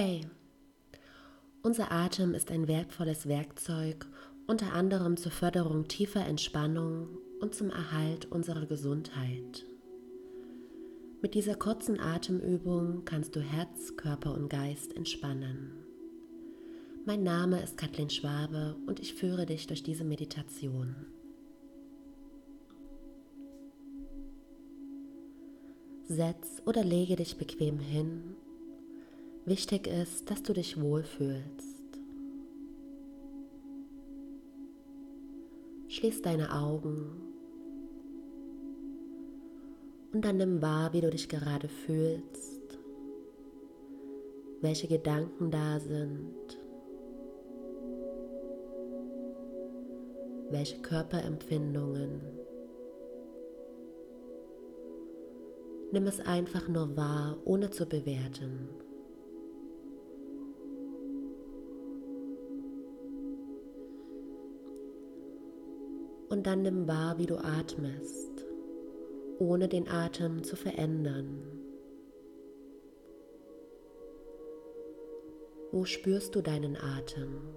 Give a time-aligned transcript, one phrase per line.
[0.00, 0.20] Hey,
[1.64, 4.06] unser Atem ist ein wertvolles Werkzeug,
[4.46, 9.66] unter anderem zur Förderung tiefer Entspannung und zum Erhalt unserer Gesundheit.
[11.20, 15.72] Mit dieser kurzen Atemübung kannst du Herz, Körper und Geist entspannen.
[17.04, 20.94] Mein Name ist Kathleen Schwabe und ich führe dich durch diese Meditation.
[26.04, 28.36] Setz oder lege dich bequem hin.
[29.48, 31.98] Wichtig ist, dass du dich wohlfühlst.
[35.88, 37.32] Schließ deine Augen
[40.12, 42.78] und dann nimm wahr, wie du dich gerade fühlst,
[44.60, 46.58] welche Gedanken da sind,
[50.50, 52.20] welche Körperempfindungen.
[55.90, 58.87] Nimm es einfach nur wahr, ohne zu bewerten.
[66.28, 68.44] Und dann nimm wahr, wie du atmest,
[69.38, 71.42] ohne den Atem zu verändern.
[75.72, 77.54] Wo spürst du deinen Atem?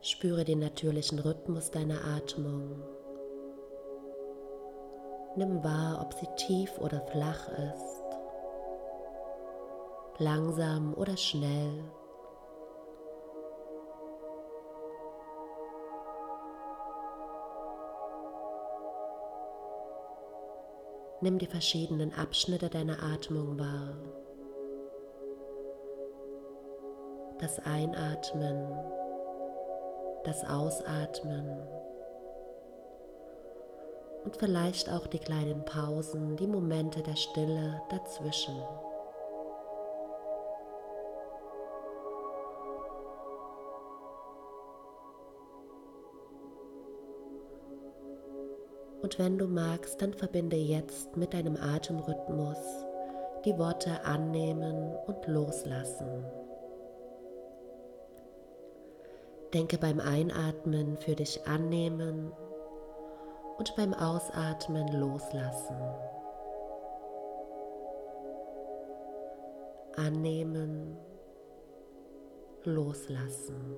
[0.00, 2.82] Spüre den natürlichen Rhythmus deiner Atmung.
[5.36, 8.01] Nimm wahr, ob sie tief oder flach ist,
[10.22, 11.84] langsam oder schnell.
[21.20, 23.96] Nimm die verschiedenen Abschnitte deiner Atmung wahr.
[27.38, 28.66] Das Einatmen
[30.24, 31.58] das Ausatmen
[34.24, 38.54] und vielleicht auch die kleinen Pausen, die Momente der Stille dazwischen.
[49.02, 52.58] Und wenn du magst, dann verbinde jetzt mit deinem Atemrhythmus
[53.44, 56.24] die Worte annehmen und loslassen.
[59.52, 62.32] Denke beim Einatmen für dich annehmen
[63.58, 65.76] und beim Ausatmen loslassen.
[69.96, 70.96] Annehmen,
[72.64, 73.76] loslassen.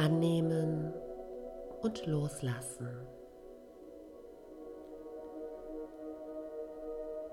[0.00, 0.94] Annehmen
[1.82, 2.88] und loslassen.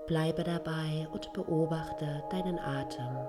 [0.06, 3.26] Bleibe dabei und beobachte deinen Atem.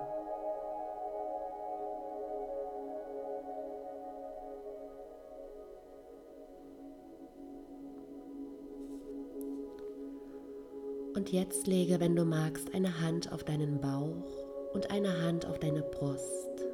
[11.15, 15.59] Und jetzt lege, wenn du magst, eine Hand auf deinen Bauch und eine Hand auf
[15.59, 16.68] deine Brust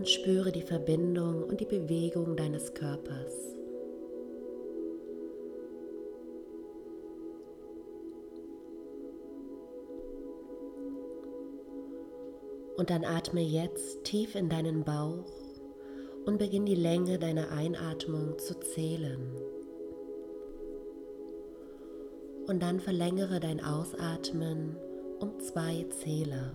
[0.00, 3.54] und spüre die Verbindung und die Bewegung deines Körpers.
[12.78, 15.30] Und dann atme jetzt tief in deinen Bauch
[16.24, 19.20] und beginn die Länge deiner Einatmung zu zählen.
[22.46, 24.76] Und dann verlängere dein Ausatmen
[25.18, 26.54] um zwei Zähler.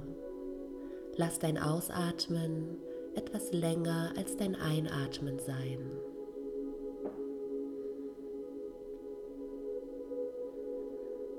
[1.16, 2.80] Lass dein Ausatmen
[3.16, 5.80] etwas länger als dein Einatmen sein.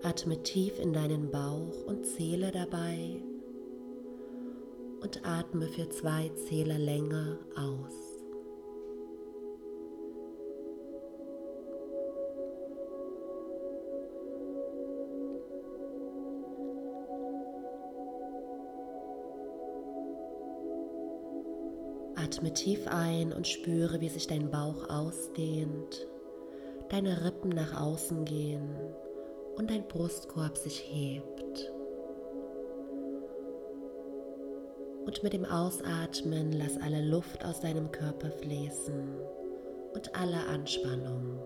[0.02, 3.20] Atme tief in deinen Bauch und zähle dabei
[5.00, 8.05] und atme für zwei Zähler länger aus.
[22.26, 26.08] Atme tief ein und spüre, wie sich dein Bauch ausdehnt,
[26.88, 28.68] deine Rippen nach außen gehen
[29.54, 31.70] und dein Brustkorb sich hebt.
[35.06, 39.20] Und mit dem Ausatmen lass alle Luft aus deinem Körper fließen
[39.94, 41.38] und alle Anspannung.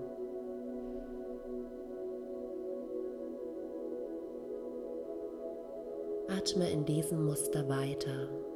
[6.28, 8.49] Atme in diesem Muster weiter.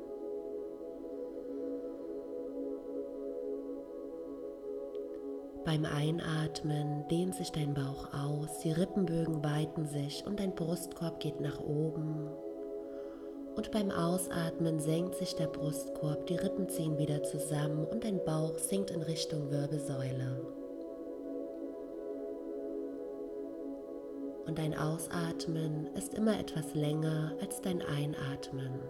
[5.74, 11.40] Beim Einatmen dehnt sich dein Bauch aus, die Rippenbögen weiten sich und dein Brustkorb geht
[11.40, 12.28] nach oben
[13.74, 18.92] beim Ausatmen senkt sich der Brustkorb, die Rippen ziehen wieder zusammen und dein Bauch sinkt
[18.92, 20.46] in Richtung Wirbelsäule.
[24.46, 28.80] Und dein Ausatmen ist immer etwas länger als dein Einatmen.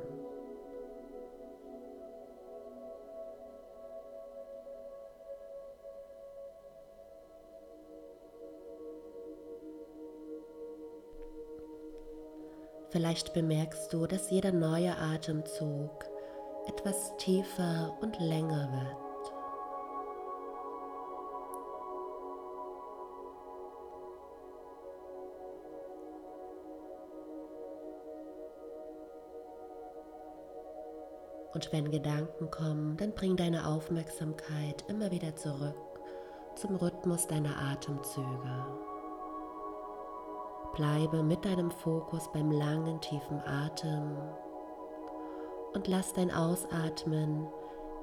[12.94, 16.04] Vielleicht bemerkst du, dass jeder neue Atemzug
[16.68, 19.32] etwas tiefer und länger wird.
[31.52, 35.74] Und wenn Gedanken kommen, dann bring deine Aufmerksamkeit immer wieder zurück
[36.54, 38.93] zum Rhythmus deiner Atemzüge.
[40.74, 44.16] Bleibe mit deinem Fokus beim langen, tiefen Atem
[45.72, 47.46] und lass dein Ausatmen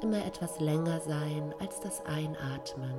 [0.01, 2.93] immer etwas länger sein als das Einatmen.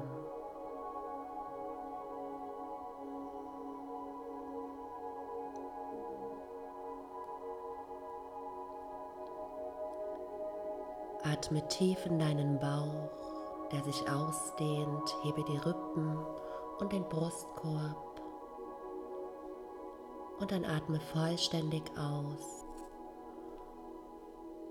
[11.24, 13.10] Atme tief in deinen Bauch,
[13.72, 16.18] der sich ausdehnt, hebe die Rippen
[16.78, 18.11] und den Brustkorb
[20.38, 22.64] und dann atme vollständig aus.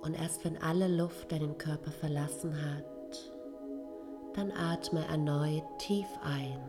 [0.01, 3.31] Und erst wenn alle Luft deinen Körper verlassen hat,
[4.33, 6.59] dann atme erneut tief ein.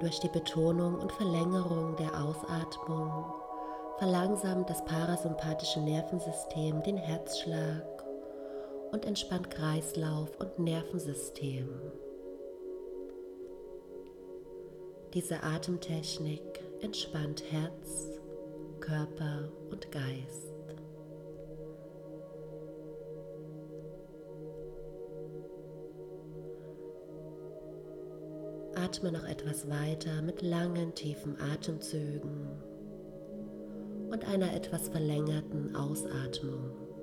[0.00, 3.24] Durch die Betonung und Verlängerung der Ausatmung
[3.96, 7.93] verlangsamt das parasympathische Nervensystem den Herzschlag
[8.94, 11.68] und entspannt Kreislauf und Nervensystem.
[15.12, 18.20] Diese Atemtechnik entspannt Herz,
[18.78, 20.54] Körper und Geist.
[28.76, 32.62] Atme noch etwas weiter mit langen, tiefen Atemzügen
[34.12, 36.93] und einer etwas verlängerten Ausatmung.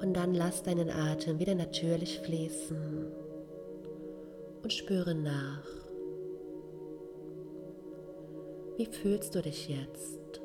[0.00, 3.06] Und dann lass deinen Atem wieder natürlich fließen
[4.62, 5.64] und spüre nach.
[8.76, 10.42] Wie fühlst du dich jetzt?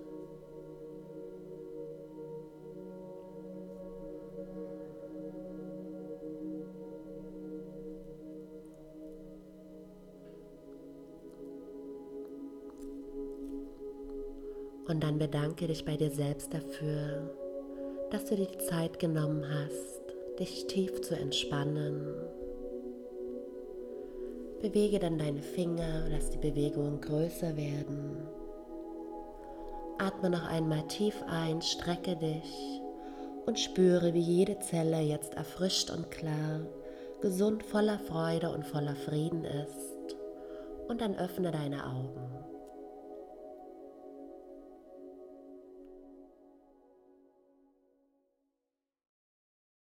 [14.87, 17.33] Und dann bedanke dich bei dir selbst dafür,
[18.11, 20.01] dass du dir die Zeit genommen hast,
[20.37, 22.05] dich tief zu entspannen.
[24.61, 28.17] Bewege dann deine Finger, lass die Bewegungen größer werden.
[29.97, 32.81] Atme noch einmal tief ein, strecke dich
[33.45, 36.61] und spüre, wie jede Zelle jetzt erfrischt und klar,
[37.21, 40.17] gesund, voller Freude und voller Frieden ist.
[40.87, 42.40] Und dann öffne deine Augen.